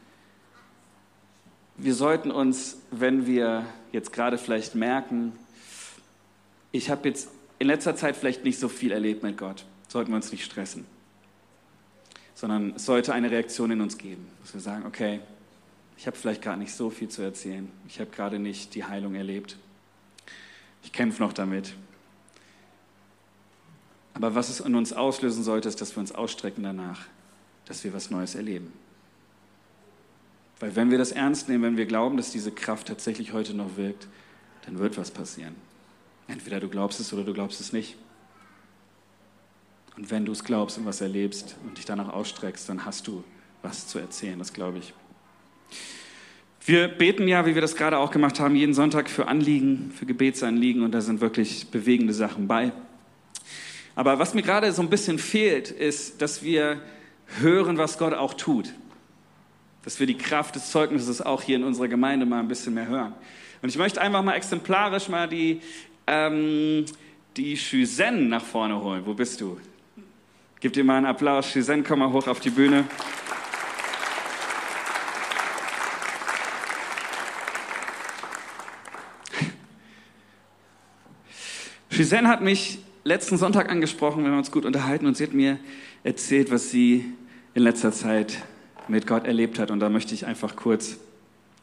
[1.77, 5.33] wir sollten uns, wenn wir jetzt gerade vielleicht merken,
[6.73, 7.29] ich habe jetzt
[7.59, 10.87] in letzter Zeit vielleicht nicht so viel erlebt mit Gott, sollten wir uns nicht stressen,
[12.35, 15.21] sondern es sollte eine Reaktion in uns geben, dass wir sagen, okay,
[15.97, 19.15] ich habe vielleicht gerade nicht so viel zu erzählen, ich habe gerade nicht die Heilung
[19.15, 19.57] erlebt,
[20.83, 21.75] ich kämpfe noch damit.
[24.15, 27.07] Aber was es in uns auslösen sollte, ist, dass wir uns ausstrecken danach,
[27.65, 28.73] dass wir was Neues erleben.
[30.61, 33.77] Weil wenn wir das ernst nehmen, wenn wir glauben, dass diese Kraft tatsächlich heute noch
[33.77, 34.07] wirkt,
[34.65, 35.57] dann wird was passieren.
[36.29, 37.97] Entweder du glaubst es oder du glaubst es nicht.
[39.97, 43.25] Und wenn du es glaubst und was erlebst und dich danach ausstreckst, dann hast du
[43.63, 44.95] was zu erzählen, das glaube ich.
[46.65, 50.07] Wir beten ja, wie wir das gerade auch gemacht haben, jeden Sonntag für Anliegen, für
[50.07, 52.73] Gebetsanliegen und da sind wirklich bewegende Sachen bei.
[53.95, 56.81] Aber was mir gerade so ein bisschen fehlt, ist, dass wir
[57.41, 58.73] hören, was Gott auch tut
[59.85, 62.87] dass wir die Kraft des Zeugnisses auch hier in unserer Gemeinde mal ein bisschen mehr
[62.87, 63.15] hören.
[63.61, 65.61] Und ich möchte einfach mal exemplarisch mal die,
[66.07, 66.85] ähm,
[67.37, 69.03] die Shuzen nach vorne holen.
[69.05, 69.59] Wo bist du?
[70.61, 71.51] Gib dir mal einen Applaus.
[71.51, 72.85] Shuzen, komm mal hoch auf die Bühne.
[81.91, 85.59] Shuzen hat mich letzten Sonntag angesprochen, wir haben uns gut unterhalten und sie hat mir
[86.05, 87.05] erzählt, was sie
[87.55, 88.43] in letzter Zeit
[88.89, 89.71] mit Gott erlebt hat.
[89.71, 90.99] Und da möchte ich einfach kurz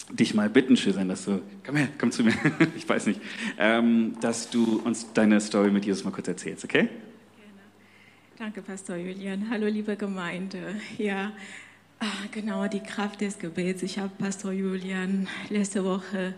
[0.10, 2.34] dich mal bitten, Shirin, dass du, komm her, komm zu mir,
[2.76, 3.22] ich weiß nicht,
[3.58, 6.88] ähm, dass du uns deine Story mit Jesus mal kurz erzählst, okay?
[6.88, 6.92] Gerne.
[8.38, 9.50] Danke, Pastor Julian.
[9.50, 10.76] Hallo, liebe Gemeinde.
[10.98, 11.32] Ja,
[12.02, 13.84] Ah, genau, die Kraft des Gebets.
[13.84, 16.34] Ich habe Pastor Julian letzte Woche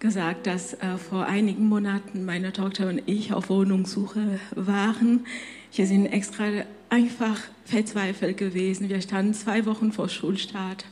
[0.00, 5.26] gesagt, dass äh, vor einigen Monaten meine Tochter und ich auf Wohnungssuche waren.
[5.72, 6.44] Wir sind extra
[6.90, 8.88] einfach verzweifelt gewesen.
[8.88, 10.84] Wir standen zwei Wochen vor Schulstart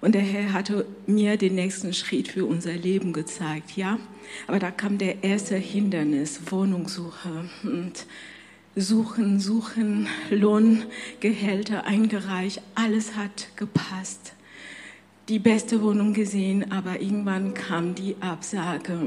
[0.00, 3.98] und der Herr hatte mir den nächsten Schritt für unser Leben gezeigt, ja.
[4.46, 8.06] Aber da kam der erste Hindernis, Wohnungssuche und
[8.76, 14.34] Suchen, Suchen, Lohngehälter eingereicht, alles hat gepasst.
[15.28, 18.98] Die beste Wohnung gesehen, aber irgendwann kam die Absage.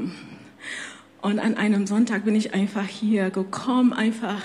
[1.20, 4.40] Und an einem Sonntag bin ich einfach hier gekommen, einfach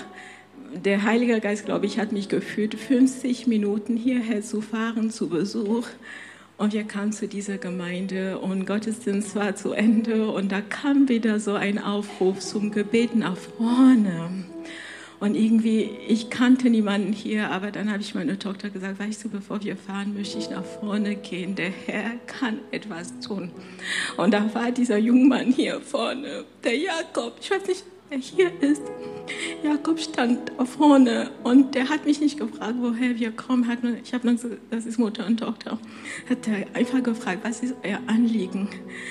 [0.74, 5.86] der Heilige Geist, glaube ich, hat mich geführt, 50 Minuten hierher zu fahren zu Besuch.
[6.56, 11.38] Und wir kamen zu dieser Gemeinde und Gottesdienst war zu Ende und da kam wieder
[11.38, 14.47] so ein Aufruf zum Gebet nach vorne.
[15.20, 19.28] Und irgendwie, ich kannte niemanden hier, aber dann habe ich meiner Tochter gesagt, weißt du,
[19.28, 21.56] bevor wir fahren, möchte ich nach vorne gehen.
[21.56, 23.50] Der Herr kann etwas tun.
[24.16, 27.34] Und da war dieser Jungmann hier vorne, der Jakob.
[27.40, 28.82] Ich weiß nicht, wer hier ist.
[29.62, 33.66] Jakob stand vorne und der hat mich nicht gefragt, woher wir kommen.
[33.66, 35.78] Hat nur, ich habe nur gesagt, das ist Mutter und Tochter.
[36.30, 38.68] Hat er einfach gefragt, was ist euer Anliegen?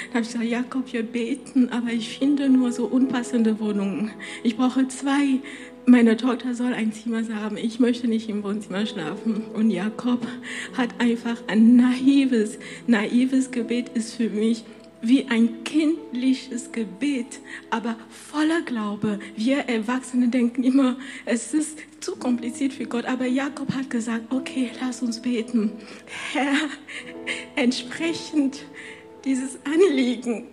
[0.09, 4.11] Da habe ich gesagt, Jakob, wir beten, aber ich finde nur so unpassende Wohnungen.
[4.43, 5.41] Ich brauche zwei
[5.87, 9.45] meine Tochter soll ein Zimmer haben, ich möchte nicht im Wohnzimmer schlafen.
[9.53, 10.27] Und Jakob
[10.77, 14.65] hat einfach ein naives, naives Gebet ist für mich
[15.01, 19.19] wie ein kindliches Gebet, aber voller Glaube.
[19.35, 23.05] Wir Erwachsene denken immer, es ist zu kompliziert für Gott.
[23.05, 25.71] Aber Jakob hat gesagt, okay, lass uns beten.
[26.33, 26.57] Herr,
[27.55, 28.65] entsprechend
[29.23, 30.47] dieses Anliegen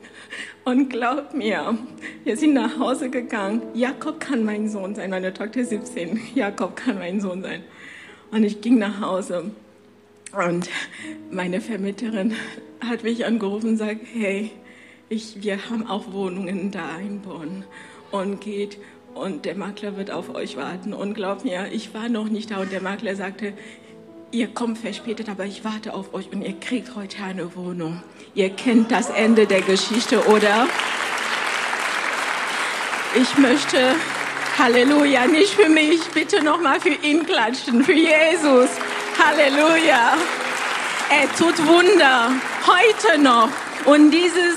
[0.65, 1.77] und glaub mir,
[2.25, 3.63] wir sind nach Hause gegangen.
[3.75, 6.21] Jakob kann mein Sohn sein, meine Tochter ist 17.
[6.35, 7.63] Jakob kann mein Sohn sein.
[8.31, 9.51] Und ich ging nach Hause.
[10.33, 10.69] Und
[11.31, 12.35] meine Vermieterin
[12.81, 14.51] hat mich angerufen und sagt, hey,
[15.09, 17.65] ich, wir haben auch Wohnungen da in Bonn.
[18.11, 18.79] Und geht
[19.15, 20.93] und der Makler wird auf euch warten.
[20.93, 23.53] Und glaub mir, ich war noch nicht da und der Makler sagte,
[24.35, 28.03] ihr kommt verspätet, aber ich warte auf euch und ihr kriegt heute eine Wohnung.
[28.35, 30.67] Ihr kennt das Ende der Geschichte, oder?
[33.15, 33.95] Ich möchte,
[34.59, 38.71] Halleluja, nicht für mich, bitte nochmal für ihn klatschen, für Jesus.
[39.25, 40.15] Halleluja.
[41.11, 42.33] Er tut Wunder,
[42.67, 43.51] heute noch.
[43.85, 44.57] Und dieses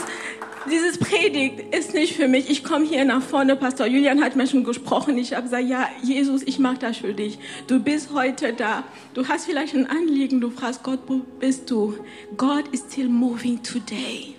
[0.68, 2.50] dieses Predigt ist nicht für mich.
[2.50, 3.56] Ich komme hier nach vorne.
[3.56, 5.18] Pastor Julian hat mir schon gesprochen.
[5.18, 7.40] Ich habe gesagt, ja, Jesus, ich mache das für dich.
[7.68, 8.84] Du bist heute da.
[9.14, 10.42] Du hast vielleicht ein Anliegen.
[10.42, 11.96] Du fragst Gott, wo bist du?
[12.36, 14.36] God is still moving today.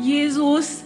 [0.00, 0.84] Jesus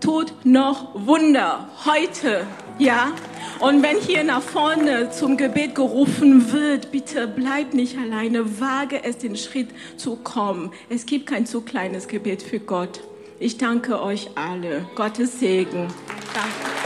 [0.00, 2.46] tut noch Wunder heute.
[2.78, 3.12] Ja?
[3.60, 9.18] Und wenn hier nach vorne zum Gebet gerufen wird, bitte bleib nicht alleine, wage es
[9.18, 10.72] den Schritt zu kommen.
[10.90, 13.00] Es gibt kein zu kleines Gebet für Gott.
[13.38, 14.86] Ich danke euch alle.
[14.94, 15.88] Gottes Segen.
[16.34, 16.76] Danke.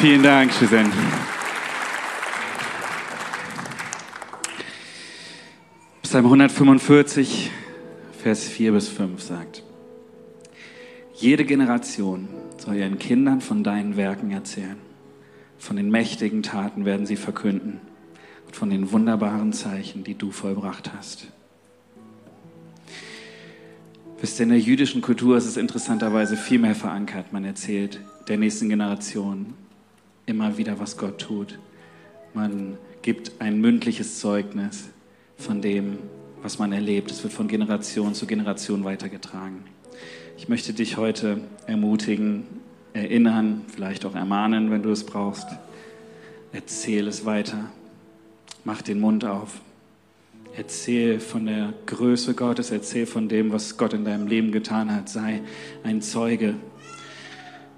[0.00, 0.92] Vielen Dank, Susanne.
[6.02, 7.50] Psalm 145,
[8.22, 9.64] Vers 4 bis 5 sagt,
[11.14, 12.28] jede Generation
[12.58, 14.76] soll ihren Kindern von deinen Werken erzählen.
[15.58, 17.80] Von den mächtigen Taten werden sie verkünden
[18.46, 21.26] und von den wunderbaren Zeichen, die du vollbracht hast.
[24.18, 27.34] Wisst ihr, in der jüdischen Kultur ist es interessanterweise viel mehr verankert.
[27.34, 29.52] Man erzählt der nächsten Generation
[30.24, 31.58] immer wieder, was Gott tut.
[32.32, 34.88] Man gibt ein mündliches Zeugnis
[35.36, 35.98] von dem,
[36.40, 37.10] was man erlebt.
[37.10, 39.64] Es wird von Generation zu Generation weitergetragen.
[40.38, 42.44] Ich möchte dich heute ermutigen,
[42.94, 45.48] erinnern, vielleicht auch ermahnen, wenn du es brauchst.
[46.52, 47.70] Erzähl es weiter.
[48.64, 49.60] Mach den Mund auf.
[50.58, 55.10] Erzähl von der Größe Gottes, erzähl von dem, was Gott in deinem Leben getan hat.
[55.10, 55.42] Sei
[55.84, 56.54] ein Zeuge.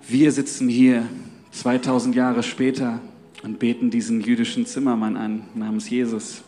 [0.06, 1.02] Wir sitzen hier
[1.50, 3.00] 2000 Jahre später
[3.42, 6.42] und beten diesen jüdischen Zimmermann an namens Jesus,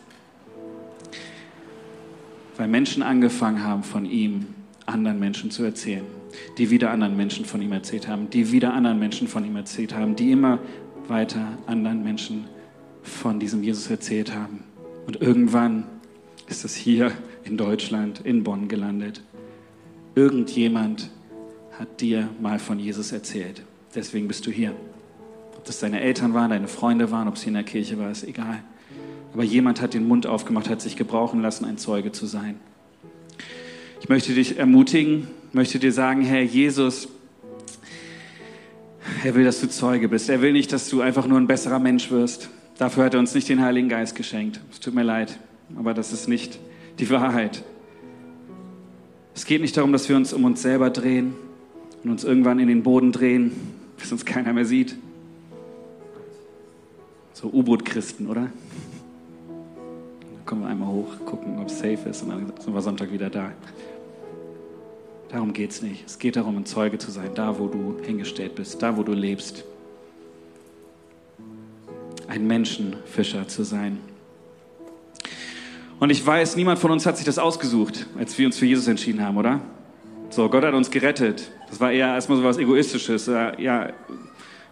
[2.55, 4.45] weil Menschen angefangen haben, von ihm
[4.85, 6.05] anderen Menschen zu erzählen,
[6.57, 9.93] die wieder anderen Menschen von ihm erzählt haben, die wieder anderen Menschen von ihm erzählt
[9.93, 10.59] haben, die immer
[11.09, 12.45] weiter anderen Menschen
[13.03, 14.63] von diesem Jesus erzählt haben.
[15.07, 15.83] Und irgendwann
[16.51, 17.11] ist es hier
[17.43, 19.23] in Deutschland, in Bonn gelandet.
[20.15, 21.09] Irgendjemand
[21.79, 23.63] hat dir mal von Jesus erzählt.
[23.95, 24.75] Deswegen bist du hier.
[25.55, 28.11] Ob das deine Eltern waren, deine Freunde waren, ob es hier in der Kirche war,
[28.11, 28.61] ist egal.
[29.33, 32.59] Aber jemand hat den Mund aufgemacht, hat sich gebrauchen lassen, ein Zeuge zu sein.
[34.01, 37.07] Ich möchte dich ermutigen, möchte dir sagen, Herr Jesus,
[39.23, 40.29] er will, dass du Zeuge bist.
[40.29, 42.49] Er will nicht, dass du einfach nur ein besserer Mensch wirst,
[42.81, 44.59] Dafür hat er uns nicht den Heiligen Geist geschenkt.
[44.71, 45.37] Es tut mir leid,
[45.77, 46.59] aber das ist nicht
[46.99, 47.63] die Wahrheit.
[49.33, 51.33] Es geht nicht darum, dass wir uns um uns selber drehen
[52.03, 53.51] und uns irgendwann in den Boden drehen,
[53.97, 54.95] bis uns keiner mehr sieht.
[57.33, 58.41] So U-Boot-Christen, oder?
[58.41, 63.11] Dann kommen wir einmal hoch, gucken, ob es safe ist und dann sind wir Sonntag
[63.11, 63.51] wieder da.
[65.29, 66.05] Darum geht es nicht.
[66.05, 69.13] Es geht darum, ein Zeuge zu sein, da wo du hingestellt bist, da wo du
[69.13, 69.63] lebst.
[72.27, 73.99] Ein Menschenfischer zu sein.
[76.01, 78.87] Und ich weiß, niemand von uns hat sich das ausgesucht, als wir uns für Jesus
[78.87, 79.59] entschieden haben, oder?
[80.31, 81.51] So, Gott hat uns gerettet.
[81.69, 83.27] Das war eher erstmal so was Egoistisches.
[83.27, 83.93] Ja,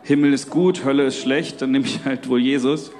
[0.01, 2.91] Himmel ist gut, Hölle ist schlecht, dann nehme ich halt wohl Jesus.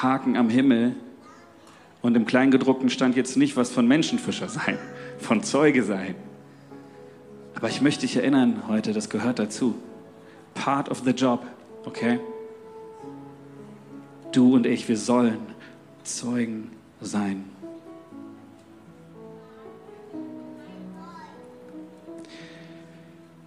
[0.00, 0.94] Haken am Himmel.
[2.02, 4.78] Und im Kleingedruckten stand jetzt nicht was von Menschenfischer sein,
[5.18, 6.14] von Zeuge sein.
[7.56, 9.74] Aber ich möchte dich erinnern heute, das gehört dazu.
[10.54, 11.44] Part of the job,
[11.84, 12.20] okay?
[14.32, 15.38] Du und ich, wir sollen
[16.04, 17.44] Zeugen sein.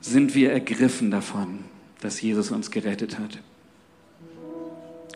[0.02, 1.60] Sind wir ergriffen davon,
[2.02, 3.40] dass Jesus uns gerettet hat?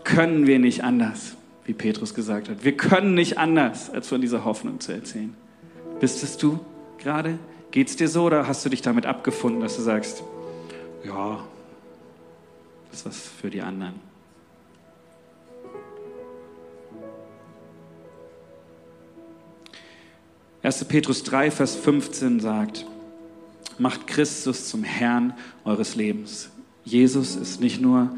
[0.04, 1.36] Können wir nicht anders?
[1.66, 2.64] wie Petrus gesagt hat.
[2.64, 5.36] Wir können nicht anders, als von dieser Hoffnung zu erzählen.
[6.00, 6.60] Bist es du
[7.00, 7.40] gerade?
[7.72, 10.24] Geht es dir so oder hast du dich damit abgefunden, dass du sagst,
[11.04, 11.44] ja,
[12.90, 14.05] das ist was für die anderen?
[20.66, 22.88] Erste Petrus 3, Vers 15 sagt,
[23.78, 26.50] macht Christus zum Herrn eures Lebens.
[26.84, 28.10] Jesus ist nicht nur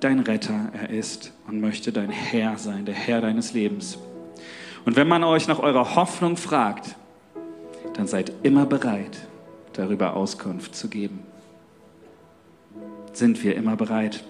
[0.00, 3.96] dein Retter, er ist und möchte dein Herr sein, der Herr deines Lebens.
[4.84, 6.94] Und wenn man euch nach eurer Hoffnung fragt,
[7.94, 9.26] dann seid immer bereit,
[9.72, 11.20] darüber Auskunft zu geben.
[13.14, 14.24] Sind wir immer bereit?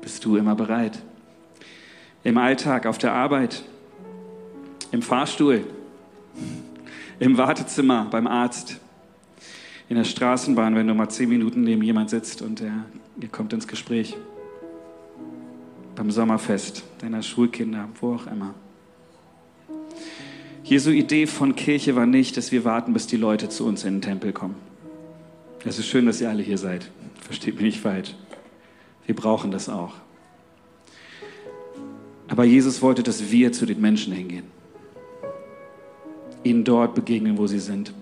[0.00, 0.98] Bist du immer bereit?
[2.24, 3.64] Im Alltag, auf der Arbeit,
[4.92, 5.62] im Fahrstuhl,
[7.18, 8.80] im Wartezimmer, beim Arzt,
[9.88, 12.86] in der Straßenbahn, wenn du mal zehn Minuten neben jemand sitzt und er,
[13.20, 14.16] ihr kommt ins Gespräch
[15.94, 18.54] beim Sommerfest deiner Schulkinder, wo auch immer.
[20.62, 23.94] Jesu Idee von Kirche war nicht, dass wir warten, bis die Leute zu uns in
[23.94, 24.56] den Tempel kommen.
[25.64, 26.90] Es ist schön, dass ihr alle hier seid.
[27.20, 28.14] Versteht mich nicht falsch.
[29.06, 29.94] Wir brauchen das auch.
[32.28, 34.55] Aber Jesus wollte, dass wir zu den Menschen hingehen.
[36.46, 37.92] Ihnen dort begegnen, wo sie sind.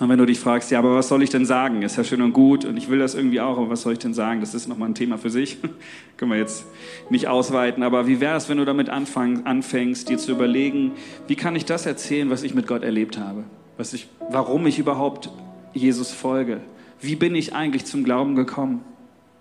[0.00, 1.82] Und wenn du dich fragst, ja, aber was soll ich denn sagen?
[1.82, 3.98] Ist ja schön und gut und ich will das irgendwie auch, aber was soll ich
[3.98, 4.40] denn sagen?
[4.40, 5.58] Das ist nochmal ein Thema für sich.
[6.16, 6.64] Können wir jetzt
[7.10, 7.82] nicht ausweiten.
[7.82, 10.92] Aber wie wäre es, wenn du damit anfang, anfängst, dir zu überlegen,
[11.26, 13.44] wie kann ich das erzählen, was ich mit Gott erlebt habe?
[13.76, 15.30] Was ich, warum ich überhaupt
[15.74, 16.62] Jesus folge?
[17.02, 18.80] Wie bin ich eigentlich zum Glauben gekommen?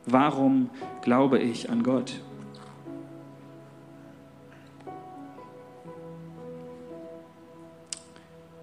[0.05, 0.69] Warum
[1.01, 2.19] glaube ich an Gott?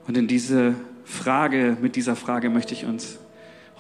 [0.07, 3.19] Und in diese Frage, mit dieser Frage möchte ich uns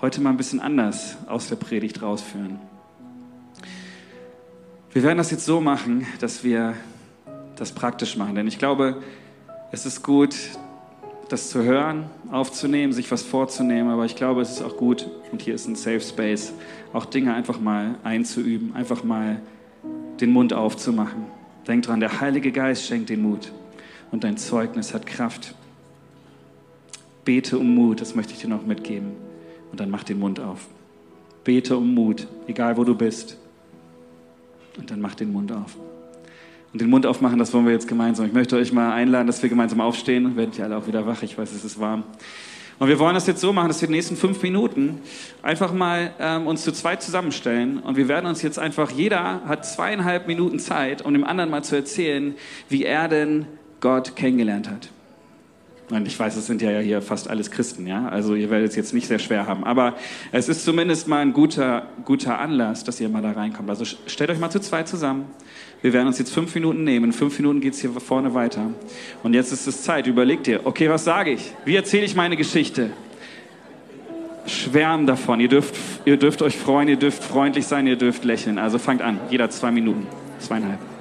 [0.01, 2.59] heute mal ein bisschen anders aus der Predigt rausführen.
[4.93, 6.75] Wir werden das jetzt so machen, dass wir
[7.57, 9.03] das praktisch machen, denn ich glaube,
[9.73, 10.35] es ist gut,
[11.29, 15.43] das zu hören, aufzunehmen, sich was vorzunehmen, aber ich glaube, es ist auch gut, und
[15.43, 16.53] hier ist ein Safe Space,
[16.93, 19.41] auch Dinge einfach mal einzuüben, einfach mal
[20.21, 21.25] den Mund aufzumachen.
[21.67, 23.53] Denk dran, der Heilige Geist schenkt den Mut
[24.13, 25.55] und dein Zeugnis hat Kraft.
[27.27, 29.09] Bete um Mut, das möchte ich dir noch mitgeben.
[29.71, 30.69] Und dann mach den Mund auf.
[31.45, 33.37] Bete um Mut, egal wo du bist.
[34.79, 35.77] Und dann mach den Mund auf.
[36.73, 38.27] Und den Mund aufmachen, das wollen wir jetzt gemeinsam.
[38.27, 40.37] Ich möchte euch mal einladen, dass wir gemeinsam aufstehen.
[40.37, 41.23] Werdet ihr alle auch wieder wach?
[41.23, 42.05] Ich weiß, es ist warm.
[42.79, 45.01] Und wir wollen das jetzt so machen, dass wir die nächsten fünf Minuten
[45.43, 47.81] einfach mal ähm, uns zu zweit zusammenstellen.
[47.81, 51.65] Und wir werden uns jetzt einfach, jeder hat zweieinhalb Minuten Zeit, um dem anderen mal
[51.65, 52.37] zu erzählen,
[52.69, 53.47] wie er denn
[53.81, 54.91] Gott kennengelernt hat.
[55.91, 58.09] Und ich weiß, es sind ja hier fast alles Christen, ja.
[58.09, 59.63] Also ihr werdet es jetzt nicht sehr schwer haben.
[59.63, 59.95] Aber
[60.33, 63.71] es ist zumindest mal ein guter, guter Anlass, dass ihr mal da reinkommt.
[63.71, 65.27] Also stellt euch mal zu zweit zusammen.
[65.83, 67.07] Wir werden uns jetzt fünf Minuten nehmen.
[67.07, 68.71] In fünf Minuten geht es hier vorne weiter.
[69.23, 70.09] Und jetzt ist es Zeit.
[70.09, 71.53] Überlegt ihr, okay, was sage ich?
[71.65, 72.91] Wie erzähle ich meine Geschichte?
[74.47, 75.39] Schwärm davon.
[75.39, 78.59] Ihr dürft, ihr dürft euch freuen, ihr dürft freundlich sein, ihr dürft lächeln.
[78.59, 79.21] Also fangt an.
[79.31, 80.07] Jeder zwei Minuten.
[80.41, 80.96] Zweieinhalb.